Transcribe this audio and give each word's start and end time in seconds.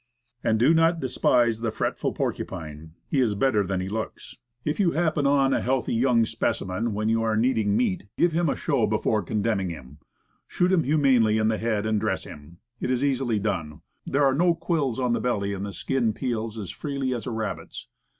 And 0.43 0.57
do 0.57 0.73
not 0.73 0.99
despise 0.99 1.61
the 1.61 1.69
fretful 1.69 2.11
porcupine; 2.11 2.93
he 3.07 3.21
is 3.21 3.35
better 3.35 3.61
than 3.61 3.81
he 3.81 3.87
looks. 3.87 4.35
If 4.65 4.79
you 4.79 4.93
happen 4.93 5.27
on 5.27 5.53
a 5.53 5.61
healthy 5.61 5.93
108 5.93 5.93
Woodcraft. 5.93 6.01
young 6.17 6.25
specimen 6.25 6.93
when 6.95 7.07
you 7.07 7.21
are 7.21 7.37
needing 7.37 7.77
meat, 7.77 8.07
give 8.17 8.31
him 8.31 8.49
a 8.49 8.55
show 8.55 8.87
before 8.87 9.21
condemning 9.21 9.69
him. 9.69 9.99
Shoot 10.47 10.71
him 10.71 10.85
humanely 10.85 11.37
in 11.37 11.49
the 11.49 11.59
head, 11.59 11.85
and 11.85 11.99
dress 11.99 12.23
him. 12.23 12.57
It 12.79 12.89
is 12.89 13.03
easily 13.03 13.37
done; 13.37 13.81
there 14.03 14.25
are 14.25 14.33
no 14.33 14.55
quills 14.55 14.99
on 14.99 15.13
the 15.13 15.21
belly, 15.21 15.53
and 15.53 15.63
the 15.67 15.71
skin 15.71 16.13
peels 16.13 16.57
as 16.57 16.71
freely 16.71 17.13
as 17.13 17.27
a 17.27 17.31
rabbit's. 17.31 17.85